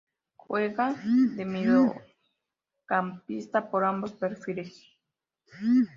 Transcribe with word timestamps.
Juega 0.35 0.95
de 1.35 1.45
mediocampista 1.45 3.69
por 3.69 3.83
ambos 3.83 4.13
perfiles. 4.13 4.83